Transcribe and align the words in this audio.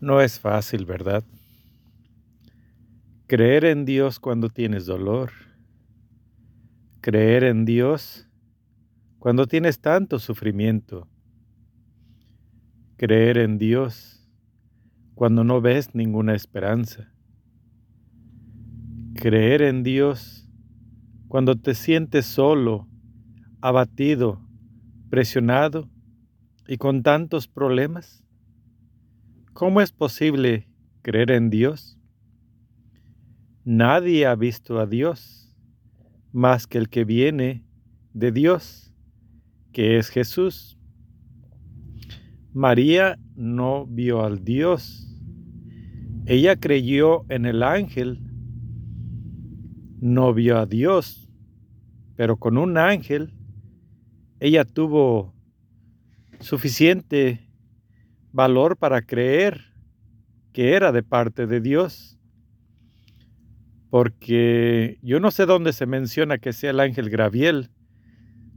No 0.00 0.20
es 0.20 0.38
fácil, 0.38 0.86
¿verdad? 0.86 1.24
Creer 3.26 3.64
en 3.64 3.84
Dios 3.84 4.20
cuando 4.20 4.48
tienes 4.48 4.86
dolor. 4.86 5.32
Creer 7.00 7.42
en 7.44 7.64
Dios 7.64 8.28
cuando 9.18 9.46
tienes 9.46 9.80
tanto 9.80 10.18
sufrimiento. 10.18 11.08
Creer 12.96 13.38
en 13.38 13.58
Dios 13.58 14.28
cuando 15.14 15.42
no 15.42 15.60
ves 15.60 15.94
ninguna 15.94 16.34
esperanza. 16.34 17.12
Creer 19.14 19.62
en 19.62 19.82
Dios 19.82 20.48
cuando 21.26 21.56
te 21.56 21.74
sientes 21.74 22.24
solo, 22.24 22.86
abatido, 23.60 24.40
presionado 25.10 25.88
y 26.68 26.76
con 26.76 27.02
tantos 27.02 27.48
problemas. 27.48 28.24
¿Cómo 29.58 29.80
es 29.80 29.90
posible 29.90 30.68
creer 31.02 31.32
en 31.32 31.50
Dios? 31.50 31.98
Nadie 33.64 34.24
ha 34.24 34.36
visto 34.36 34.78
a 34.78 34.86
Dios 34.86 35.52
más 36.30 36.68
que 36.68 36.78
el 36.78 36.88
que 36.88 37.04
viene 37.04 37.64
de 38.12 38.30
Dios, 38.30 38.94
que 39.72 39.98
es 39.98 40.10
Jesús. 40.10 40.78
María 42.52 43.18
no 43.34 43.84
vio 43.88 44.22
al 44.22 44.44
Dios. 44.44 45.12
Ella 46.26 46.54
creyó 46.54 47.24
en 47.28 47.44
el 47.44 47.64
ángel. 47.64 48.20
No 50.00 50.34
vio 50.34 50.56
a 50.56 50.66
Dios, 50.66 51.28
pero 52.14 52.36
con 52.36 52.58
un 52.58 52.78
ángel 52.78 53.34
ella 54.38 54.64
tuvo 54.64 55.34
suficiente 56.38 57.47
valor 58.32 58.76
para 58.76 59.02
creer 59.02 59.72
que 60.52 60.74
era 60.74 60.92
de 60.92 61.02
parte 61.02 61.46
de 61.46 61.60
Dios. 61.60 62.18
Porque 63.90 64.98
yo 65.02 65.20
no 65.20 65.30
sé 65.30 65.46
dónde 65.46 65.72
se 65.72 65.86
menciona 65.86 66.38
que 66.38 66.52
sea 66.52 66.70
el 66.70 66.80
ángel 66.80 67.10
Graviel. 67.10 67.70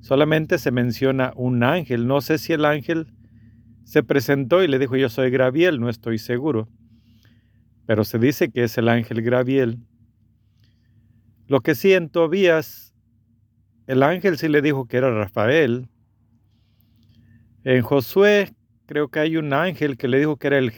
Solamente 0.02 0.58
se 0.58 0.72
menciona 0.72 1.32
un 1.36 1.64
ángel. 1.64 2.08
No 2.08 2.22
sé 2.22 2.38
si 2.38 2.54
el 2.54 2.66
ángel 2.66 3.14
se 3.84 4.04
presentó 4.04 4.64
y 4.64 4.68
le 4.68 4.80
dijo 4.80 4.96
yo 4.96 5.10
soy 5.10 5.30
Graviel, 5.30 5.80
no 5.80 5.90
estoy 5.90 6.18
seguro. 6.18 6.68
Pero 7.86 8.04
se 8.04 8.20
dice 8.20 8.52
que 8.52 8.64
es 8.64 8.78
el 8.78 8.90
ángel 8.90 9.22
Graviel. 9.22 9.80
Lo 11.48 11.62
que 11.62 11.76
sí 11.76 11.94
en 11.94 12.10
Tobías, 12.10 12.96
el 13.88 14.04
ángel 14.04 14.38
sí 14.38 14.48
le 14.48 14.62
dijo 14.62 14.88
que 14.88 14.98
era 14.98 15.14
Rafael. 15.14 15.90
En 17.64 17.82
Josué 17.82 18.54
creo 18.92 19.08
que 19.08 19.22
hay 19.22 19.38
un 19.38 19.54
ángel 19.54 19.96
que 19.96 20.10
le 20.10 20.20
dijo 20.20 20.36
que 20.36 20.48
era 20.48 20.58
el, 20.58 20.74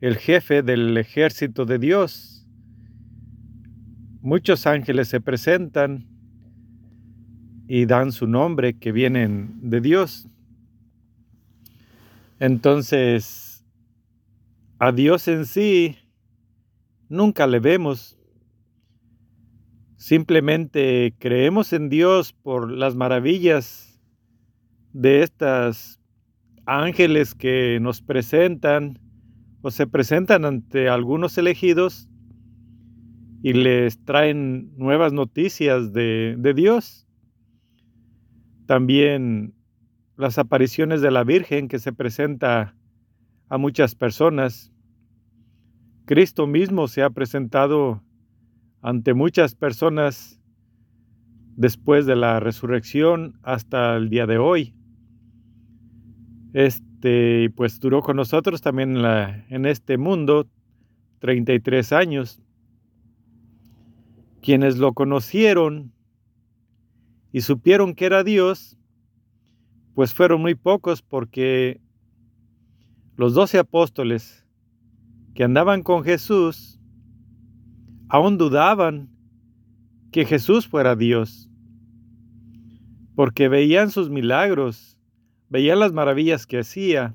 el 0.00 0.16
jefe 0.16 0.62
del 0.62 0.96
ejército 0.96 1.66
de 1.66 1.78
Dios. 1.78 2.46
Muchos 4.22 4.66
ángeles 4.66 5.08
se 5.08 5.20
presentan 5.20 6.08
y 7.68 7.84
dan 7.84 8.10
su 8.10 8.26
nombre 8.26 8.78
que 8.78 8.90
vienen 8.90 9.68
de 9.68 9.82
Dios. 9.82 10.26
Entonces, 12.40 13.66
a 14.78 14.90
Dios 14.90 15.28
en 15.28 15.44
sí 15.44 15.98
nunca 17.10 17.46
le 17.46 17.60
vemos. 17.60 18.16
Simplemente 19.98 21.14
creemos 21.18 21.74
en 21.74 21.90
Dios 21.90 22.32
por 22.32 22.72
las 22.72 22.96
maravillas 22.96 24.00
de 24.94 25.22
estas 25.22 26.00
ángeles 26.66 27.34
que 27.34 27.78
nos 27.80 28.00
presentan 28.02 28.98
o 29.62 29.70
se 29.70 29.86
presentan 29.86 30.44
ante 30.44 30.88
algunos 30.88 31.38
elegidos 31.38 32.08
y 33.42 33.52
les 33.52 34.02
traen 34.04 34.72
nuevas 34.76 35.12
noticias 35.12 35.92
de, 35.92 36.52
Dios. 36.54 37.06
También 38.66 39.54
las 40.16 40.38
apariciones 40.38 41.02
de 41.02 41.10
la 41.10 41.24
Virgen 41.24 41.68
que 41.68 41.78
se 41.78 41.92
presenta 41.92 42.74
a 43.48 43.58
muchas 43.58 43.94
personas. 43.94 44.72
Cristo 46.06 46.46
mismo 46.46 46.88
se 46.88 47.02
ha 47.02 47.10
presentado 47.10 48.02
ante 48.80 49.14
muchas 49.14 49.54
personas 49.54 50.40
después 51.56 52.06
de 52.06 52.16
la 52.16 52.40
resurrección 52.40 53.38
hasta 53.42 53.96
el 53.96 54.08
día 54.08 54.26
de 54.26 54.38
hoy. 54.38 54.74
Este, 56.54 57.50
pues 57.56 57.80
duró 57.80 58.00
con 58.00 58.16
nosotros 58.16 58.62
también 58.62 58.96
en, 58.96 59.02
la, 59.02 59.44
en 59.50 59.66
este 59.66 59.98
mundo 59.98 60.46
33 61.18 61.92
años. 61.92 62.40
Quienes 64.40 64.78
lo 64.78 64.92
conocieron 64.92 65.92
y 67.32 67.40
supieron 67.40 67.94
que 67.94 68.06
era 68.06 68.22
Dios, 68.22 68.78
pues 69.96 70.14
fueron 70.14 70.42
muy 70.42 70.54
pocos 70.54 71.02
porque 71.02 71.80
los 73.16 73.34
doce 73.34 73.58
apóstoles 73.58 74.46
que 75.34 75.42
andaban 75.42 75.82
con 75.82 76.04
Jesús 76.04 76.78
aún 78.08 78.38
dudaban 78.38 79.10
que 80.12 80.24
Jesús 80.24 80.68
fuera 80.68 80.94
Dios, 80.94 81.50
porque 83.16 83.48
veían 83.48 83.90
sus 83.90 84.08
milagros 84.08 84.93
veían 85.54 85.78
las 85.78 85.92
maravillas 85.92 86.48
que 86.48 86.58
hacía 86.58 87.14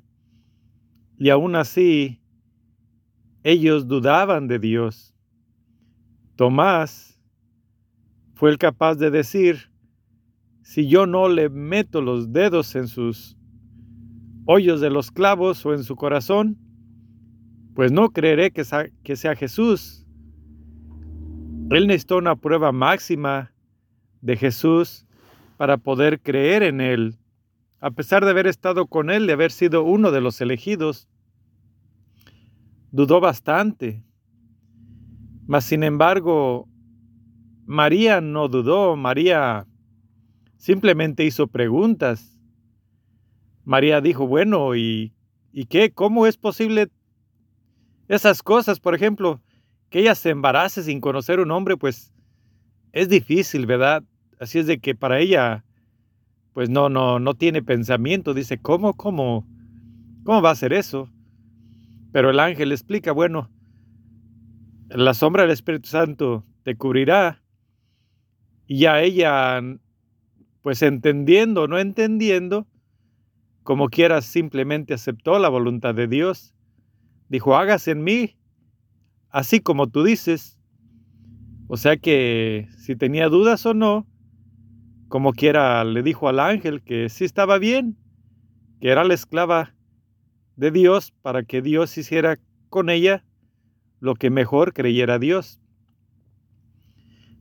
y 1.18 1.30
aún 1.30 1.58
así 1.58 2.22
ellos 3.44 3.86
dudaban 3.90 4.48
de 4.48 4.60
Dios. 4.60 5.14
Tomás 6.38 7.22
fue 8.36 8.52
el 8.52 8.58
capaz 8.58 8.96
de 8.96 9.12
decir, 9.12 9.74
si 10.62 10.88
yo 10.88 11.06
no 11.06 11.28
le 11.28 11.50
meto 11.50 12.02
los 12.02 12.32
dedos 12.32 12.78
en 12.78 12.88
sus 12.88 13.38
hoyos 14.46 14.80
de 14.80 14.90
los 14.90 15.12
clavos 15.12 15.66
o 15.66 15.74
en 15.74 15.84
su 15.84 15.98
corazón, 15.98 16.58
pues 17.76 17.92
no 17.92 18.12
creeré 18.12 18.52
que 18.52 18.64
sea, 18.64 18.90
que 19.04 19.18
sea 19.18 19.36
Jesús. 19.36 20.08
Él 21.72 21.88
necesitó 21.88 22.16
una 22.16 22.38
prueba 22.38 22.72
máxima 22.72 23.52
de 24.22 24.38
Jesús 24.38 25.06
para 25.58 25.76
poder 25.76 26.22
creer 26.22 26.64
en 26.64 26.80
Él 26.80 27.20
a 27.82 27.92
pesar 27.92 28.26
de 28.26 28.32
haber 28.32 28.48
estado 28.48 28.88
con 28.88 29.10
él, 29.10 29.28
de 29.28 29.34
haber 29.34 29.52
sido 29.52 29.84
uno 29.84 30.12
de 30.12 30.22
los 30.22 30.42
elegidos, 30.42 31.08
dudó 32.92 33.20
bastante. 33.20 34.04
Mas 35.48 35.66
sin 35.66 35.84
embargo, 35.84 36.68
María 37.66 38.22
no 38.22 38.48
dudó, 38.48 38.96
María 38.96 39.66
simplemente 40.58 41.24
hizo 41.24 41.48
preguntas. 41.48 42.38
María 43.64 44.02
dijo, 44.02 44.28
bueno, 44.28 44.76
¿y, 44.76 45.14
¿y 45.54 45.66
qué? 45.66 45.92
¿Cómo 45.92 46.28
es 46.28 46.38
posible 46.38 46.90
esas 48.08 48.44
cosas? 48.44 48.80
Por 48.80 48.94
ejemplo, 48.94 49.42
que 49.90 50.00
ella 50.00 50.16
se 50.16 50.32
embarace 50.32 50.84
sin 50.84 51.00
conocer 51.00 51.40
un 51.40 51.52
hombre, 51.52 51.78
pues 51.78 52.12
es 52.92 53.08
difícil, 53.08 53.66
¿verdad? 53.66 54.04
Así 54.40 54.60
es 54.60 54.68
de 54.68 54.80
que 54.80 54.96
para 54.96 55.20
ella 55.20 55.64
pues 56.54 56.70
no, 56.70 56.90
no, 56.90 57.20
no 57.20 57.34
tiene 57.36 57.62
pensamiento. 57.62 58.34
Dice, 58.34 58.60
¿cómo, 58.60 58.96
cómo, 58.96 59.48
cómo 60.24 60.42
va 60.42 60.52
a 60.52 60.56
ser 60.56 60.74
eso? 60.74 61.10
Pero 62.12 62.32
el 62.32 62.40
ángel 62.40 62.72
explica, 62.72 63.12
bueno, 63.12 63.50
la 64.90 65.14
sombra 65.14 65.44
del 65.44 65.52
Espíritu 65.52 65.90
Santo 65.90 66.46
te 66.64 66.76
cubrirá. 66.76 67.44
Y 68.66 68.80
ya 68.80 69.02
ella, 69.02 69.62
pues 70.62 70.82
entendiendo 70.82 71.64
o 71.64 71.68
no 71.68 71.80
entendiendo, 71.80 72.68
como 73.64 73.90
quieras, 73.90 74.26
simplemente 74.26 74.94
aceptó 74.94 75.38
la 75.40 75.50
voluntad 75.50 75.94
de 75.94 76.08
Dios. 76.08 76.56
Dijo, 77.30 77.56
hágase 77.56 77.92
en 77.92 78.04
mí, 78.04 78.38
así 79.30 79.60
como 79.60 79.88
tú 79.88 80.04
dices. 80.04 80.58
O 81.68 81.78
sea 81.78 81.98
que 81.98 82.68
si 82.78 82.96
tenía 82.96 83.30
dudas 83.30 83.64
o 83.68 83.76
no, 83.76 84.08
como 85.10 85.34
quiera 85.34 85.84
le 85.84 86.04
dijo 86.04 86.30
al 86.30 86.40
ángel 86.40 86.84
que 86.84 87.10
sí 87.10 87.26
estaba 87.26 87.58
bien, 87.58 87.98
que 88.80 88.90
era 88.90 89.04
la 89.04 89.16
esclava 89.16 89.76
de 90.56 90.72
Dios 90.72 91.12
para 91.24 91.44
que 91.44 91.62
Dios 91.62 91.98
hiciera 91.98 92.40
con 92.70 92.90
ella 92.90 93.26
lo 94.00 94.14
que 94.14 94.30
mejor 94.30 94.72
creyera 94.72 95.18
Dios. 95.18 95.60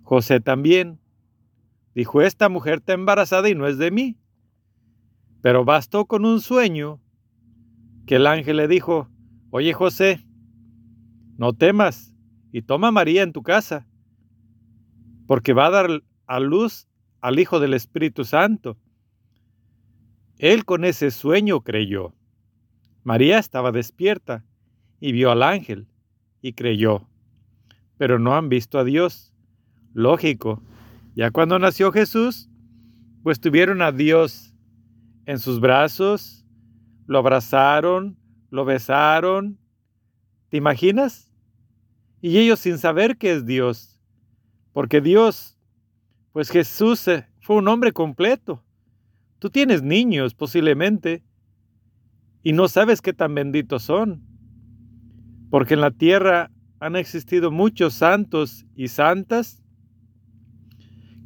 José 0.02 0.40
también 0.40 0.98
dijo, 1.94 2.22
esta 2.22 2.48
mujer 2.48 2.78
está 2.78 2.94
embarazada 2.94 3.50
y 3.50 3.54
no 3.54 3.66
es 3.66 3.76
de 3.76 3.90
mí. 3.90 4.16
Pero 5.42 5.64
bastó 5.64 6.06
con 6.06 6.24
un 6.24 6.40
sueño 6.40 7.00
que 8.06 8.16
el 8.16 8.26
ángel 8.26 8.56
le 8.56 8.66
dijo, 8.66 9.10
oye 9.50 9.74
José, 9.74 10.26
no 11.36 11.52
temas 11.52 12.14
y 12.50 12.62
toma 12.62 12.88
a 12.88 12.92
María 12.92 13.22
en 13.22 13.32
tu 13.32 13.42
casa, 13.42 13.86
porque 15.26 15.52
va 15.52 15.66
a 15.66 15.70
dar 15.70 16.02
a 16.26 16.40
luz 16.40 16.87
al 17.20 17.38
Hijo 17.38 17.60
del 17.60 17.74
Espíritu 17.74 18.24
Santo. 18.24 18.76
Él 20.38 20.64
con 20.64 20.84
ese 20.84 21.10
sueño 21.10 21.62
creyó. 21.62 22.14
María 23.02 23.38
estaba 23.38 23.72
despierta 23.72 24.44
y 25.00 25.12
vio 25.12 25.30
al 25.30 25.42
ángel 25.42 25.88
y 26.42 26.52
creyó, 26.52 27.08
pero 27.96 28.18
no 28.18 28.36
han 28.36 28.48
visto 28.48 28.78
a 28.78 28.84
Dios. 28.84 29.32
Lógico, 29.94 30.62
ya 31.14 31.30
cuando 31.30 31.58
nació 31.58 31.90
Jesús, 31.90 32.48
pues 33.22 33.40
tuvieron 33.40 33.82
a 33.82 33.92
Dios 33.92 34.54
en 35.26 35.38
sus 35.38 35.60
brazos, 35.60 36.46
lo 37.06 37.18
abrazaron, 37.18 38.16
lo 38.50 38.64
besaron. 38.64 39.58
¿Te 40.48 40.56
imaginas? 40.56 41.32
Y 42.20 42.38
ellos 42.38 42.60
sin 42.60 42.78
saber 42.78 43.18
que 43.18 43.32
es 43.32 43.46
Dios, 43.46 44.00
porque 44.72 45.00
Dios, 45.00 45.57
pues 46.32 46.50
Jesús 46.50 47.06
eh, 47.08 47.26
fue 47.40 47.56
un 47.56 47.68
hombre 47.68 47.92
completo. 47.92 48.62
Tú 49.38 49.50
tienes 49.50 49.82
niños 49.82 50.34
posiblemente 50.34 51.22
y 52.42 52.52
no 52.52 52.68
sabes 52.68 53.00
qué 53.00 53.12
tan 53.12 53.34
benditos 53.34 53.82
son, 53.82 54.22
porque 55.50 55.74
en 55.74 55.80
la 55.80 55.90
tierra 55.90 56.50
han 56.80 56.96
existido 56.96 57.50
muchos 57.50 57.94
santos 57.94 58.66
y 58.74 58.88
santas 58.88 59.62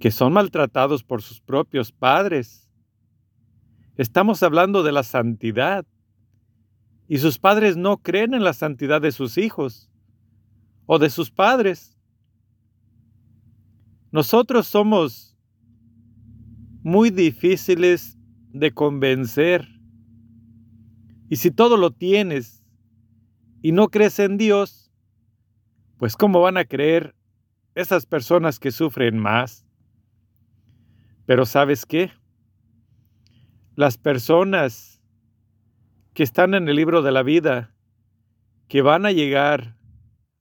que 0.01 0.11
son 0.11 0.33
maltratados 0.33 1.05
por 1.05 1.23
sus 1.23 1.41
propios 1.41 1.93
padres. 1.93 2.69
Estamos 3.97 4.43
hablando 4.43 4.83
de 4.83 4.91
la 4.91 5.05
santidad. 5.05 5.87
Y 7.07 7.19
sus 7.19 7.39
padres 7.39 7.77
no 7.77 7.99
creen 7.99 8.35
en 8.35 8.43
la 8.43 8.53
santidad 8.53 9.01
de 9.01 9.13
sus 9.13 9.39
hijos 9.39 9.91
o 10.87 10.99
de 10.99 11.11
sus 11.11 11.31
padres. 11.31 11.92
Nosotros 14.13 14.67
somos 14.67 15.39
muy 16.83 17.09
difíciles 17.09 18.19
de 18.51 18.71
convencer. 18.73 19.67
Y 21.31 21.37
si 21.37 21.51
todo 21.51 21.79
lo 21.79 21.93
tienes 21.93 22.63
y 23.63 23.73
no 23.73 23.89
crees 23.89 24.19
en 24.19 24.37
Dios, 24.37 24.93
pues 25.97 26.15
¿cómo 26.15 26.43
van 26.43 26.59
a 26.59 26.67
creer 26.67 27.15
esas 27.75 28.05
personas 28.05 28.59
que 28.59 28.71
sufren 28.71 29.19
más? 29.19 29.65
Pero 31.25 31.47
¿sabes 31.47 31.87
qué? 31.87 32.11
Las 33.77 33.97
personas 33.97 35.01
que 36.13 36.23
están 36.23 36.53
en 36.53 36.69
el 36.69 36.77
libro 36.77 37.01
de 37.01 37.13
la 37.13 37.23
vida, 37.23 37.75
que 38.69 38.83
van 38.83 39.07
a 39.07 39.13
llegar 39.13 39.79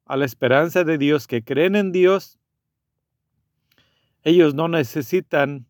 a 0.05 0.17
la 0.17 0.25
esperanza 0.25 0.83
de 0.83 0.97
Dios, 0.97 1.25
que 1.25 1.41
creen 1.41 1.77
en 1.77 1.93
Dios, 1.93 2.40
ellos 4.23 4.53
no 4.53 4.67
necesitan, 4.67 5.65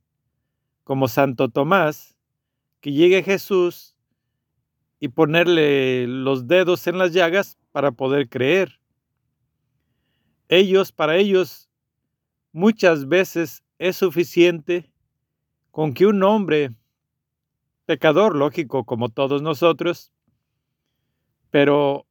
como 0.84 1.08
Santo 1.08 1.50
Tomás, 1.50 2.18
que 2.82 2.92
llegue 2.92 3.24
Jesús 3.24 3.96
y 5.00 5.10
ponerle 5.10 6.06
los 6.08 6.48
dedos 6.48 6.86
en 6.88 6.98
las 6.98 7.14
llagas 7.14 7.58
para 7.72 7.92
poder 7.92 8.28
creer. 8.30 8.80
Ellos, 10.50 10.92
para 10.92 11.16
ellos, 11.16 11.70
muchas 12.52 13.08
veces 13.08 13.64
es 13.80 13.96
suficiente 13.96 14.92
con 15.72 15.94
que 15.94 16.06
un 16.06 16.22
hombre, 16.24 16.74
pecador 17.86 18.36
lógico 18.36 18.84
como 18.84 19.10
todos 19.10 19.42
nosotros, 19.42 20.12
pero 21.50 22.06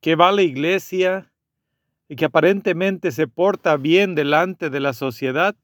que 0.00 0.16
va 0.16 0.28
a 0.28 0.32
la 0.32 0.42
iglesia 0.42 1.30
y 2.08 2.16
que 2.16 2.26
aparentemente 2.26 3.10
se 3.10 3.26
porta 3.26 3.76
bien 3.76 4.14
delante 4.14 4.70
de 4.70 4.80
la 4.80 4.92
sociedad 4.92 5.56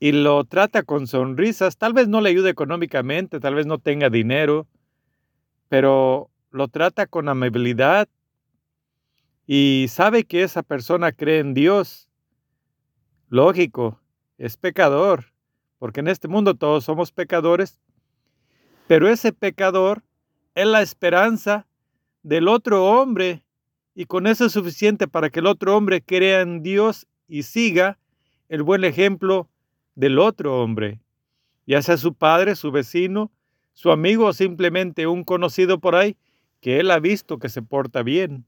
y 0.00 0.12
lo 0.12 0.44
trata 0.44 0.84
con 0.84 1.06
sonrisas, 1.06 1.76
tal 1.76 1.92
vez 1.92 2.08
no 2.08 2.20
le 2.20 2.30
ayude 2.30 2.50
económicamente, 2.50 3.40
tal 3.40 3.54
vez 3.54 3.66
no 3.66 3.78
tenga 3.78 4.10
dinero, 4.10 4.66
pero 5.68 6.30
lo 6.50 6.68
trata 6.68 7.06
con 7.06 7.28
amabilidad 7.28 8.08
y 9.46 9.86
sabe 9.88 10.24
que 10.24 10.42
esa 10.42 10.62
persona 10.62 11.12
cree 11.12 11.40
en 11.40 11.52
Dios. 11.52 12.08
Lógico, 13.28 14.00
es 14.38 14.56
pecador, 14.56 15.32
porque 15.78 16.00
en 16.00 16.08
este 16.08 16.28
mundo 16.28 16.54
todos 16.54 16.84
somos 16.84 17.12
pecadores, 17.12 17.80
pero 18.86 19.08
ese 19.08 19.32
pecador 19.32 20.02
es 20.54 20.66
la 20.66 20.80
esperanza 20.80 21.66
del 22.22 22.48
otro 22.48 22.86
hombre 22.86 23.44
y 23.98 24.06
con 24.06 24.28
eso 24.28 24.44
es 24.44 24.52
suficiente 24.52 25.08
para 25.08 25.28
que 25.28 25.40
el 25.40 25.46
otro 25.48 25.76
hombre 25.76 26.00
crea 26.00 26.42
en 26.42 26.62
Dios 26.62 27.08
y 27.26 27.42
siga 27.42 27.98
el 28.48 28.62
buen 28.62 28.84
ejemplo 28.84 29.50
del 29.96 30.20
otro 30.20 30.62
hombre, 30.62 31.00
ya 31.66 31.82
sea 31.82 31.96
su 31.96 32.14
padre, 32.14 32.54
su 32.54 32.70
vecino, 32.70 33.32
su 33.72 33.90
amigo 33.90 34.26
o 34.26 34.32
simplemente 34.32 35.08
un 35.08 35.24
conocido 35.24 35.80
por 35.80 35.96
ahí 35.96 36.16
que 36.60 36.78
él 36.78 36.92
ha 36.92 37.00
visto 37.00 37.40
que 37.40 37.48
se 37.48 37.60
porta 37.60 38.04
bien. 38.04 38.46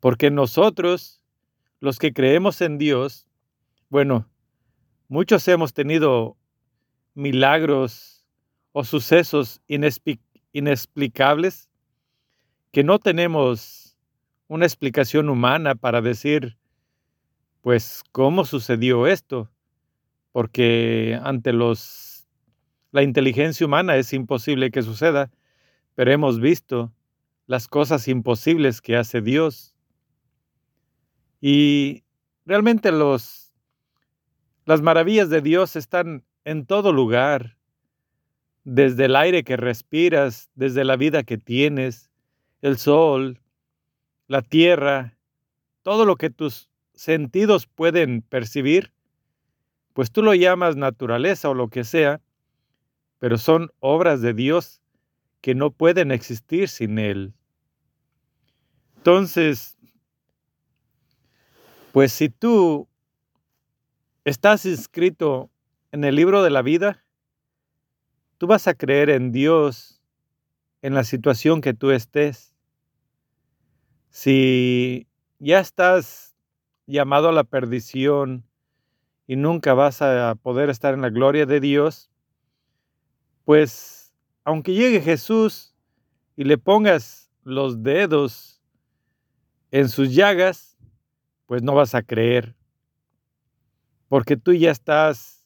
Porque 0.00 0.30
nosotros, 0.30 1.22
los 1.80 1.98
que 1.98 2.12
creemos 2.12 2.60
en 2.60 2.76
Dios, 2.76 3.26
bueno, 3.88 4.28
muchos 5.08 5.48
hemos 5.48 5.72
tenido 5.72 6.36
milagros 7.14 8.26
o 8.72 8.84
sucesos 8.84 9.62
inexplicables 10.52 11.70
que 12.76 12.84
no 12.84 12.98
tenemos 12.98 13.96
una 14.48 14.66
explicación 14.66 15.30
humana 15.30 15.76
para 15.76 16.02
decir, 16.02 16.58
pues, 17.62 18.04
cómo 18.12 18.44
sucedió 18.44 19.06
esto, 19.06 19.50
porque 20.30 21.18
ante 21.22 21.54
los 21.54 22.28
la 22.92 23.02
inteligencia 23.02 23.64
humana 23.64 23.96
es 23.96 24.12
imposible 24.12 24.70
que 24.70 24.82
suceda, 24.82 25.30
pero 25.94 26.12
hemos 26.12 26.38
visto 26.38 26.92
las 27.46 27.66
cosas 27.66 28.08
imposibles 28.08 28.82
que 28.82 28.98
hace 28.98 29.22
Dios. 29.22 29.74
Y 31.40 32.04
realmente 32.44 32.92
los 32.92 33.54
las 34.66 34.82
maravillas 34.82 35.30
de 35.30 35.40
Dios 35.40 35.76
están 35.76 36.26
en 36.44 36.66
todo 36.66 36.92
lugar, 36.92 37.56
desde 38.64 39.06
el 39.06 39.16
aire 39.16 39.44
que 39.44 39.56
respiras, 39.56 40.50
desde 40.54 40.84
la 40.84 40.96
vida 40.96 41.22
que 41.22 41.38
tienes, 41.38 42.10
el 42.62 42.78
sol, 42.78 43.40
la 44.28 44.42
tierra, 44.42 45.16
todo 45.82 46.04
lo 46.04 46.16
que 46.16 46.30
tus 46.30 46.68
sentidos 46.94 47.66
pueden 47.66 48.22
percibir, 48.22 48.92
pues 49.92 50.10
tú 50.10 50.22
lo 50.22 50.34
llamas 50.34 50.76
naturaleza 50.76 51.48
o 51.48 51.54
lo 51.54 51.68
que 51.68 51.84
sea, 51.84 52.20
pero 53.18 53.38
son 53.38 53.70
obras 53.80 54.20
de 54.20 54.34
Dios 54.34 54.82
que 55.40 55.54
no 55.54 55.70
pueden 55.70 56.10
existir 56.10 56.68
sin 56.68 56.98
Él. 56.98 57.34
Entonces, 58.96 59.76
pues 61.92 62.12
si 62.12 62.28
tú 62.28 62.88
estás 64.24 64.66
inscrito 64.66 65.50
en 65.92 66.04
el 66.04 66.16
libro 66.16 66.42
de 66.42 66.50
la 66.50 66.62
vida, 66.62 67.04
tú 68.38 68.46
vas 68.46 68.66
a 68.66 68.74
creer 68.74 69.08
en 69.08 69.32
Dios 69.32 69.95
en 70.86 70.94
la 70.94 71.02
situación 71.02 71.62
que 71.62 71.74
tú 71.74 71.90
estés. 71.90 72.54
Si 74.08 75.08
ya 75.40 75.58
estás 75.58 76.36
llamado 76.86 77.28
a 77.28 77.32
la 77.32 77.42
perdición 77.42 78.44
y 79.26 79.34
nunca 79.34 79.74
vas 79.74 80.00
a 80.00 80.36
poder 80.36 80.70
estar 80.70 80.94
en 80.94 81.02
la 81.02 81.10
gloria 81.10 81.44
de 81.44 81.58
Dios, 81.58 82.08
pues 83.44 84.14
aunque 84.44 84.74
llegue 84.74 85.00
Jesús 85.00 85.74
y 86.36 86.44
le 86.44 86.56
pongas 86.56 87.32
los 87.42 87.82
dedos 87.82 88.62
en 89.72 89.88
sus 89.88 90.14
llagas, 90.14 90.78
pues 91.46 91.64
no 91.64 91.74
vas 91.74 91.96
a 91.96 92.02
creer 92.02 92.54
porque 94.08 94.36
tú 94.36 94.52
ya 94.52 94.70
estás 94.70 95.44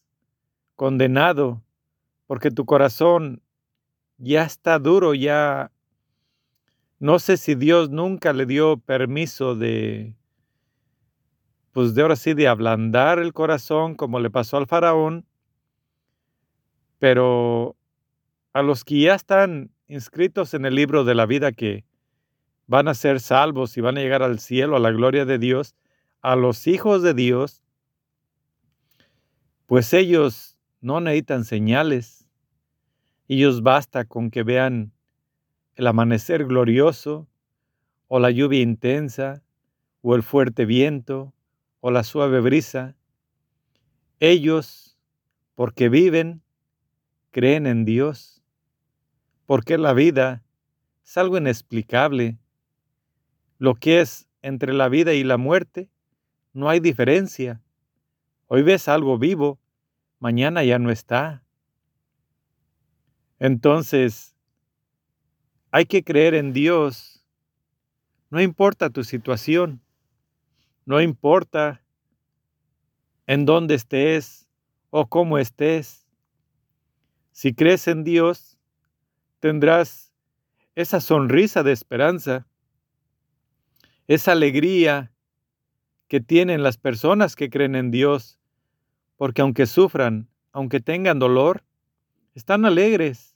condenado, 0.76 1.62
porque 2.26 2.50
tu 2.50 2.66
corazón 2.66 3.40
ya 4.20 4.44
está 4.44 4.78
duro, 4.78 5.14
ya 5.14 5.72
no 6.98 7.18
sé 7.18 7.38
si 7.38 7.54
Dios 7.54 7.90
nunca 7.90 8.32
le 8.32 8.46
dio 8.46 8.76
permiso 8.76 9.56
de, 9.56 10.14
pues 11.72 11.94
de 11.94 12.02
ahora 12.02 12.16
sí, 12.16 12.34
de 12.34 12.46
ablandar 12.46 13.18
el 13.18 13.32
corazón 13.32 13.94
como 13.94 14.20
le 14.20 14.30
pasó 14.30 14.58
al 14.58 14.66
faraón, 14.66 15.26
pero 16.98 17.76
a 18.52 18.62
los 18.62 18.84
que 18.84 19.00
ya 19.00 19.14
están 19.14 19.70
inscritos 19.88 20.52
en 20.52 20.66
el 20.66 20.74
libro 20.74 21.04
de 21.04 21.14
la 21.14 21.24
vida 21.24 21.52
que 21.52 21.84
van 22.66 22.88
a 22.88 22.94
ser 22.94 23.20
salvos 23.20 23.76
y 23.76 23.80
van 23.80 23.96
a 23.96 24.00
llegar 24.02 24.22
al 24.22 24.38
cielo, 24.38 24.76
a 24.76 24.80
la 24.80 24.90
gloria 24.90 25.24
de 25.24 25.38
Dios, 25.38 25.74
a 26.20 26.36
los 26.36 26.66
hijos 26.66 27.02
de 27.02 27.14
Dios, 27.14 27.64
pues 29.66 29.94
ellos 29.94 30.58
no 30.82 31.00
necesitan 31.00 31.44
señales. 31.44 32.19
Ellos 33.32 33.62
basta 33.62 34.06
con 34.06 34.32
que 34.32 34.42
vean 34.42 34.90
el 35.76 35.86
amanecer 35.86 36.46
glorioso, 36.46 37.28
o 38.08 38.18
la 38.18 38.32
lluvia 38.32 38.60
intensa, 38.60 39.44
o 40.02 40.16
el 40.16 40.24
fuerte 40.24 40.64
viento, 40.64 41.32
o 41.78 41.92
la 41.92 42.02
suave 42.02 42.40
brisa. 42.40 42.96
Ellos, 44.18 44.98
porque 45.54 45.88
viven, 45.88 46.42
creen 47.30 47.68
en 47.68 47.84
Dios, 47.84 48.42
porque 49.46 49.78
la 49.78 49.92
vida 49.92 50.42
es 51.04 51.16
algo 51.16 51.38
inexplicable. 51.38 52.36
Lo 53.58 53.76
que 53.76 54.00
es 54.00 54.26
entre 54.42 54.72
la 54.72 54.88
vida 54.88 55.14
y 55.14 55.22
la 55.22 55.36
muerte, 55.36 55.88
no 56.52 56.68
hay 56.68 56.80
diferencia. 56.80 57.62
Hoy 58.48 58.62
ves 58.62 58.88
algo 58.88 59.18
vivo, 59.18 59.60
mañana 60.18 60.64
ya 60.64 60.80
no 60.80 60.90
está. 60.90 61.44
Entonces, 63.40 64.36
hay 65.70 65.86
que 65.86 66.04
creer 66.04 66.34
en 66.34 66.52
Dios. 66.52 67.24
No 68.28 68.40
importa 68.40 68.90
tu 68.90 69.02
situación, 69.02 69.80
no 70.84 71.00
importa 71.00 71.82
en 73.26 73.46
dónde 73.46 73.76
estés 73.76 74.46
o 74.90 75.08
cómo 75.08 75.38
estés. 75.38 76.06
Si 77.32 77.54
crees 77.54 77.88
en 77.88 78.04
Dios, 78.04 78.58
tendrás 79.40 80.12
esa 80.74 81.00
sonrisa 81.00 81.62
de 81.62 81.72
esperanza, 81.72 82.46
esa 84.06 84.32
alegría 84.32 85.12
que 86.08 86.20
tienen 86.20 86.62
las 86.62 86.76
personas 86.76 87.36
que 87.36 87.48
creen 87.48 87.74
en 87.74 87.90
Dios, 87.90 88.38
porque 89.16 89.40
aunque 89.40 89.64
sufran, 89.64 90.28
aunque 90.52 90.80
tengan 90.80 91.18
dolor, 91.18 91.64
están 92.34 92.64
alegres 92.64 93.29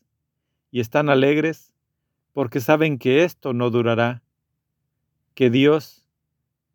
y 0.74 0.80
están 0.80 1.08
alegres 1.08 1.72
porque 2.32 2.58
saben 2.58 2.98
que 2.98 3.22
esto 3.22 3.52
no 3.52 3.70
durará, 3.70 4.24
que 5.34 5.48
Dios 5.48 6.04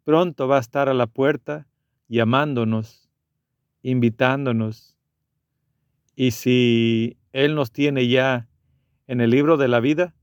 pronto 0.05 0.47
va 0.47 0.55
a 0.55 0.61
estar 0.61 0.87
a 0.87 0.93
la 0.93 1.05
puerta 1.05 1.67
llamándonos, 2.07 3.09
invitándonos. 3.83 4.97
Y 6.15 6.31
si 6.31 7.17
Él 7.33 7.55
nos 7.55 7.73
tiene 7.73 8.07
ya 8.07 8.47
en 9.05 9.19
el 9.19 9.31
libro 9.31 9.57
de 9.57 9.67
la 9.67 9.81
vida, 9.81 10.15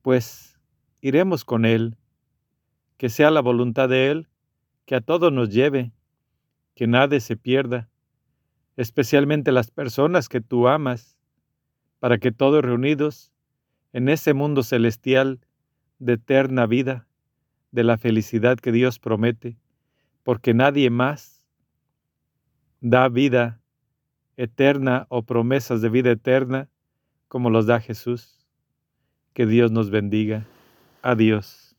pues 0.00 0.60
iremos 1.00 1.44
con 1.44 1.64
Él, 1.64 1.96
que 2.98 3.08
sea 3.08 3.32
la 3.32 3.40
voluntad 3.40 3.88
de 3.88 4.12
Él, 4.12 4.28
que 4.86 4.94
a 4.94 5.00
todos 5.00 5.32
nos 5.32 5.50
lleve, 5.50 5.90
que 6.76 6.86
nadie 6.86 7.18
se 7.18 7.36
pierda, 7.36 7.90
especialmente 8.76 9.50
las 9.50 9.72
personas 9.72 10.28
que 10.28 10.40
tú 10.40 10.68
amas, 10.68 11.19
para 12.00 12.18
que 12.18 12.32
todos 12.32 12.64
reunidos 12.64 13.32
en 13.92 14.08
ese 14.08 14.34
mundo 14.34 14.62
celestial 14.62 15.40
de 15.98 16.14
eterna 16.14 16.66
vida, 16.66 17.06
de 17.70 17.84
la 17.84 17.98
felicidad 17.98 18.58
que 18.58 18.72
Dios 18.72 18.98
promete, 18.98 19.56
porque 20.24 20.54
nadie 20.54 20.90
más 20.90 21.46
da 22.80 23.08
vida 23.08 23.60
eterna 24.36 25.06
o 25.10 25.22
promesas 25.22 25.82
de 25.82 25.90
vida 25.90 26.10
eterna 26.10 26.68
como 27.28 27.50
los 27.50 27.66
da 27.66 27.80
Jesús. 27.80 28.46
Que 29.34 29.46
Dios 29.46 29.70
nos 29.70 29.90
bendiga. 29.90 30.46
Adiós. 31.02 31.69